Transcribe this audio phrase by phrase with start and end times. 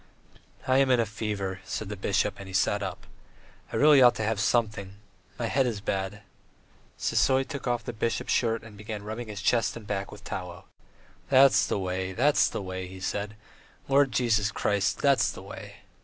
[0.67, 3.05] "I am in a fever..." said the bishop, and he sat up.
[3.71, 4.95] "I really ought to have something.
[5.37, 6.23] My head is bad...."
[6.97, 10.65] Sisoy took off the bishop's shirt and began rubbing his chest and back with tallow.
[11.29, 12.13] "That's the way...
[12.13, 13.35] that's the way..." he said.
[13.87, 14.97] "Lord Jesus Christ...
[15.03, 15.75] that's the way.